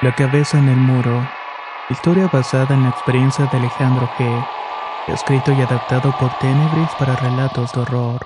[0.00, 1.28] La cabeza en el muro.
[1.90, 4.46] Historia basada en la experiencia de Alejandro G.
[5.08, 8.24] Escrito y adaptado por Tenebris para relatos de horror.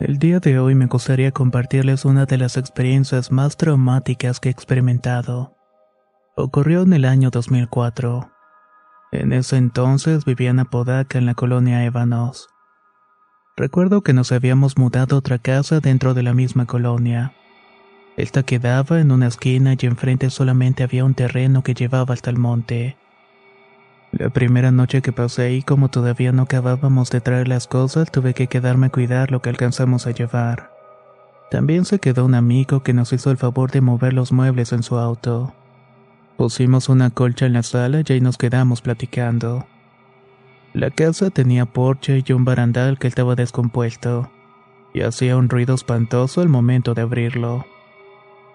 [0.00, 4.52] El día de hoy me gustaría compartirles una de las experiencias más traumáticas que he
[4.52, 5.56] experimentado.
[6.36, 8.32] Ocurrió en el año 2004.
[9.12, 12.48] En ese entonces vivía en Apodaca, en la colonia Ébanos.
[13.56, 17.32] Recuerdo que nos habíamos mudado a otra casa dentro de la misma colonia.
[18.16, 22.38] Esta quedaba en una esquina y enfrente solamente había un terreno que llevaba hasta el
[22.38, 22.96] monte.
[24.12, 28.34] La primera noche que pasé ahí, como todavía no acabábamos de traer las cosas, tuve
[28.34, 30.70] que quedarme a cuidar lo que alcanzamos a llevar.
[31.50, 34.82] También se quedó un amigo que nos hizo el favor de mover los muebles en
[34.82, 35.54] su auto.
[36.36, 39.66] Pusimos una colcha en la sala y ahí nos quedamos platicando.
[40.74, 44.30] La casa tenía porche y un barandal que estaba descompuesto,
[44.92, 47.66] y hacía un ruido espantoso al momento de abrirlo.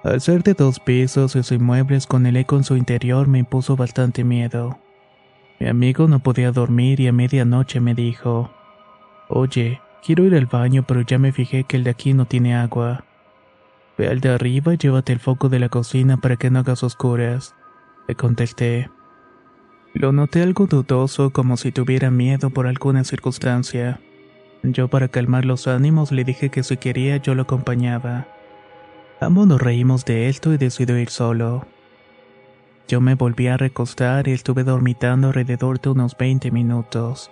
[0.04, 3.40] Al ser de dos pisos y sin muebles con el eco en su interior me
[3.40, 4.80] impuso bastante miedo.
[5.60, 8.52] Mi amigo no podía dormir y a medianoche me dijo,
[9.28, 12.56] Oye, quiero ir al baño pero ya me fijé que el de aquí no tiene
[12.56, 13.06] agua.
[13.98, 16.84] Ve al de arriba y llévate el foco de la cocina para que no hagas
[16.84, 17.56] oscuras.
[18.08, 18.92] Le contesté.
[19.94, 24.00] Lo noté algo dudoso como si tuviera miedo por alguna circunstancia.
[24.62, 28.28] Yo para calmar los ánimos le dije que si quería yo lo acompañaba.
[29.20, 31.66] Ambos nos reímos de esto y decidió ir solo.
[32.88, 37.32] Yo me volví a recostar y estuve dormitando alrededor de unos 20 minutos.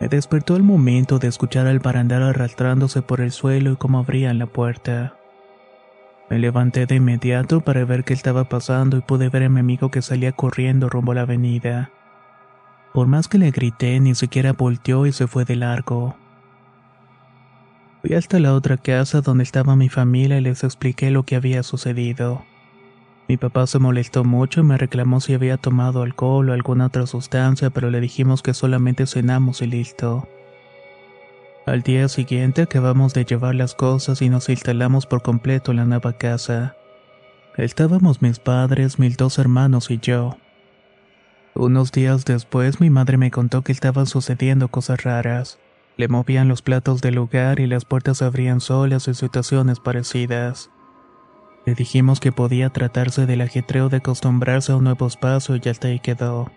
[0.00, 4.38] Me despertó el momento de escuchar al barandal arrastrándose por el suelo y cómo abrían
[4.38, 5.16] la puerta.
[6.28, 9.90] Me levanté de inmediato para ver qué estaba pasando y pude ver a mi amigo
[9.90, 11.90] que salía corriendo rumbo a la avenida.
[12.92, 16.16] Por más que le grité, ni siquiera volteó y se fue de largo.
[18.02, 21.62] Fui hasta la otra casa donde estaba mi familia y les expliqué lo que había
[21.62, 22.44] sucedido.
[23.28, 27.06] Mi papá se molestó mucho y me reclamó si había tomado alcohol o alguna otra
[27.06, 30.28] sustancia, pero le dijimos que solamente cenamos y listo.
[31.64, 35.84] Al día siguiente acabamos de llevar las cosas y nos instalamos por completo en la
[35.84, 36.74] nueva casa.
[37.56, 40.36] Estábamos mis padres, mis dos hermanos y yo.
[41.54, 45.60] Unos días después mi madre me contó que estaban sucediendo cosas raras.
[45.96, 50.70] Le movían los platos del lugar y las puertas abrían solas en situaciones parecidas.
[51.66, 55.88] Le dijimos que podía tratarse del ajetreo de acostumbrarse a un nuevo espacio y hasta
[55.88, 56.50] ahí quedó.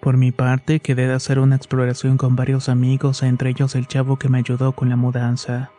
[0.00, 4.18] Por mi parte, quedé de hacer una exploración con varios amigos, entre ellos el chavo
[4.18, 5.70] que me ayudó con la mudanza.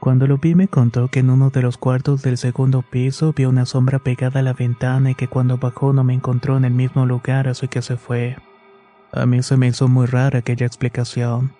[0.00, 3.48] Cuando lo vi me contó que en uno de los cuartos del segundo piso vio
[3.48, 6.72] una sombra pegada a la ventana y que cuando bajó no me encontró en el
[6.72, 8.36] mismo lugar así que se fue.
[9.14, 11.52] A mí se me hizo muy rara aquella explicación.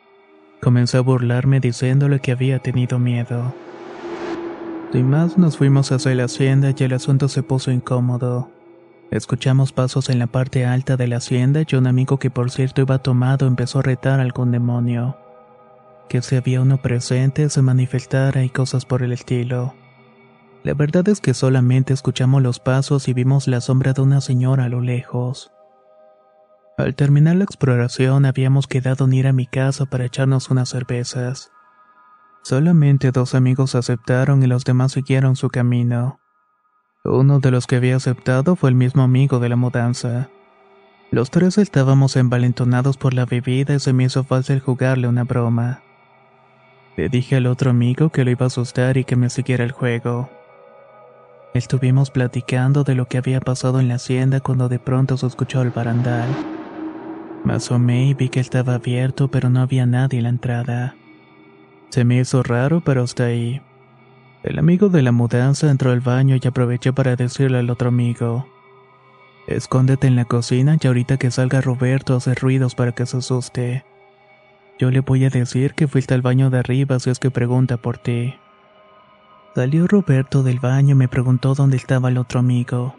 [0.63, 3.55] Comencé a burlarme diciéndole que había tenido miedo.
[4.91, 8.51] Sin más nos fuimos hacia la hacienda y el asunto se puso incómodo.
[9.11, 12.81] Escuchamos pasos en la parte alta de la hacienda y un amigo que por cierto
[12.81, 15.19] iba tomado empezó a retar a algún demonio.
[16.09, 19.75] Que si había uno presente se manifestara y cosas por el estilo.
[20.63, 24.65] La verdad es que solamente escuchamos los pasos y vimos la sombra de una señora
[24.65, 25.53] a lo lejos.
[26.79, 31.51] Al terminar la exploración habíamos quedado en ir a mi casa para echarnos unas cervezas.
[32.43, 36.19] Solamente dos amigos aceptaron y los demás siguieron su camino.
[37.05, 40.31] Uno de los que había aceptado fue el mismo amigo de la mudanza.
[41.11, 45.83] Los tres estábamos envalentonados por la bebida y se me hizo fácil jugarle una broma.
[46.97, 49.73] Le dije al otro amigo que lo iba a asustar y que me siguiera el
[49.73, 50.31] juego.
[51.53, 55.61] Estuvimos platicando de lo que había pasado en la hacienda cuando de pronto se escuchó
[55.61, 56.29] el barandal.
[57.45, 60.97] Me asomé y vi que estaba abierto pero no había nadie en la entrada.
[61.91, 63.61] Se me hizo raro, pero hasta ahí.
[64.43, 68.47] El amigo de la mudanza entró al baño y aproveché para decirle al otro amigo,
[69.47, 73.85] Escóndete en la cocina y ahorita que salga Roberto hace ruidos para que se asuste.
[74.79, 77.77] Yo le voy a decir que fuiste al baño de arriba si es que pregunta
[77.77, 78.35] por ti.
[79.55, 82.95] Salió Roberto del baño y me preguntó dónde estaba el otro amigo.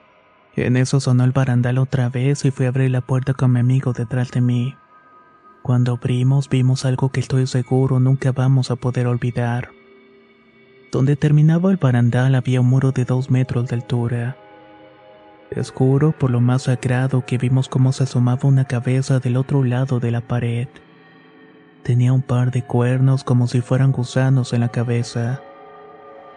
[0.56, 3.60] En eso sonó el barandal otra vez y fui a abrir la puerta con mi
[3.60, 4.76] amigo detrás de mí.
[5.64, 9.70] Cuando abrimos vimos algo que estoy seguro nunca vamos a poder olvidar.
[10.92, 14.38] Donde terminaba el barandal había un muro de dos metros de altura.
[15.50, 20.00] Escuro por lo más sagrado que vimos cómo se asomaba una cabeza del otro lado
[20.00, 20.68] de la pared.
[21.82, 25.42] Tenía un par de cuernos como si fueran gusanos en la cabeza.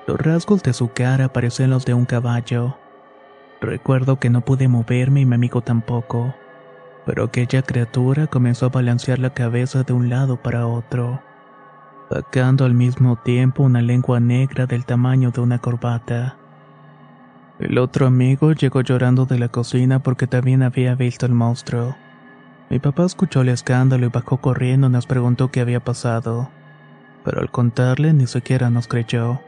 [0.06, 2.78] Los rasgos de su cara parecían los de un caballo.
[3.60, 6.34] Recuerdo que no pude moverme y mi amigo tampoco,
[7.06, 11.22] pero aquella criatura comenzó a balancear la cabeza de un lado para otro,
[12.10, 16.36] sacando al mismo tiempo una lengua negra del tamaño de una corbata.
[17.58, 21.96] El otro amigo llegó llorando de la cocina porque también había visto el monstruo.
[22.68, 26.50] Mi papá escuchó el escándalo y bajó corriendo y nos preguntó qué había pasado,
[27.24, 29.40] pero al contarle ni siquiera nos creyó.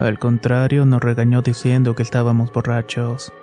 [0.00, 3.34] Al contrario, nos regañó diciendo que estábamos borrachos.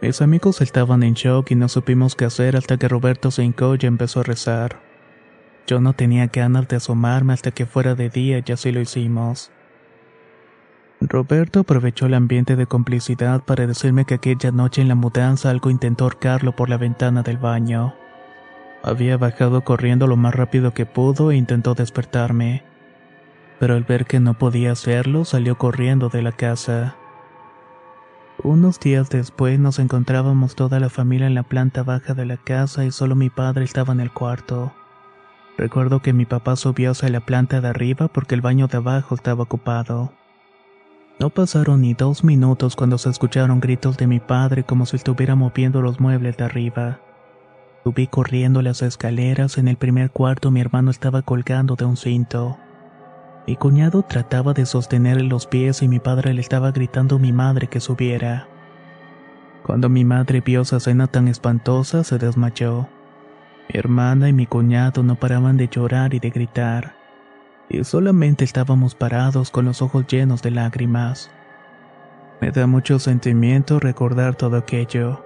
[0.00, 3.74] Mis amigos estaban en shock y no supimos qué hacer hasta que Roberto se hincó
[3.78, 4.80] y empezó a rezar.
[5.66, 9.52] Yo no tenía ganas de asomarme hasta que fuera de día y así lo hicimos.
[11.02, 15.68] Roberto aprovechó el ambiente de complicidad para decirme que aquella noche en la mudanza algo
[15.68, 17.94] intentó ahorcarlo por la ventana del baño.
[18.82, 22.64] Había bajado corriendo lo más rápido que pudo e intentó despertarme
[23.60, 26.96] pero al ver que no podía hacerlo salió corriendo de la casa.
[28.42, 32.86] Unos días después nos encontrábamos toda la familia en la planta baja de la casa
[32.86, 34.72] y solo mi padre estaba en el cuarto.
[35.58, 39.14] Recuerdo que mi papá subió hacia la planta de arriba porque el baño de abajo
[39.14, 40.10] estaba ocupado.
[41.18, 45.34] No pasaron ni dos minutos cuando se escucharon gritos de mi padre como si estuviera
[45.34, 47.00] moviendo los muebles de arriba.
[47.84, 52.56] Subí corriendo las escaleras, en el primer cuarto mi hermano estaba colgando de un cinto.
[53.50, 57.32] Mi cuñado trataba de sostenerle los pies y mi padre le estaba gritando a mi
[57.32, 58.46] madre que subiera.
[59.64, 62.86] Cuando mi madre vio esa escena tan espantosa, se desmayó.
[63.68, 66.94] Mi hermana y mi cuñado no paraban de llorar y de gritar,
[67.68, 71.32] y solamente estábamos parados con los ojos llenos de lágrimas.
[72.40, 75.24] Me da mucho sentimiento recordar todo aquello.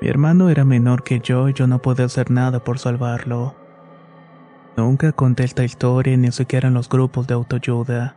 [0.00, 3.54] Mi hermano era menor que yo y yo no pude hacer nada por salvarlo.
[4.76, 8.16] Nunca conté esta historia ni siquiera en los grupos de autoayuda.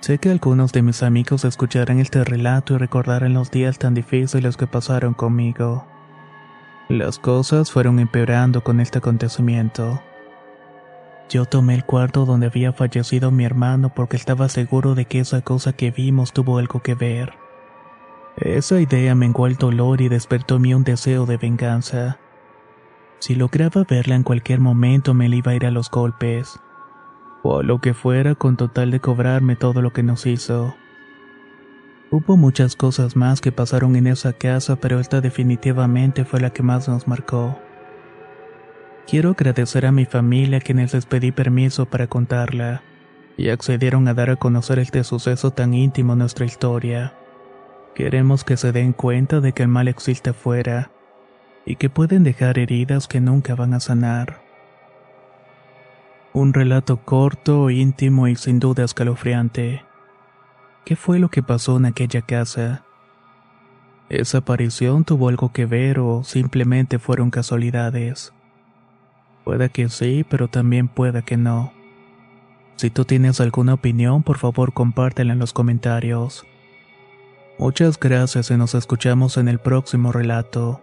[0.00, 4.56] Sé que algunos de mis amigos escucharán este relato y recordarán los días tan difíciles
[4.56, 5.86] que pasaron conmigo.
[6.88, 10.02] Las cosas fueron empeorando con este acontecimiento.
[11.30, 15.40] Yo tomé el cuarto donde había fallecido mi hermano porque estaba seguro de que esa
[15.40, 17.32] cosa que vimos tuvo algo que ver.
[18.36, 22.18] Esa idea menguó el dolor y despertó en mí un deseo de venganza.
[23.22, 26.58] Si lograba verla en cualquier momento me le iba a ir a los golpes.
[27.44, 30.74] O lo que fuera con total de cobrarme todo lo que nos hizo.
[32.10, 36.64] Hubo muchas cosas más que pasaron en esa casa, pero esta definitivamente fue la que
[36.64, 37.56] más nos marcó.
[39.06, 42.82] Quiero agradecer a mi familia a quienes les pedí permiso para contarla,
[43.36, 47.14] y accedieron a dar a conocer este suceso tan íntimo en nuestra historia.
[47.94, 50.90] Queremos que se den cuenta de que el mal existe afuera,
[51.64, 54.40] y que pueden dejar heridas que nunca van a sanar.
[56.32, 59.84] Un relato corto, íntimo y sin duda escalofriante.
[60.84, 62.84] ¿Qué fue lo que pasó en aquella casa?
[64.08, 68.32] ¿Esa aparición tuvo algo que ver o simplemente fueron casualidades?
[69.44, 71.72] Puede que sí, pero también puede que no.
[72.76, 76.46] Si tú tienes alguna opinión, por favor compártela en los comentarios.
[77.58, 80.82] Muchas gracias y nos escuchamos en el próximo relato.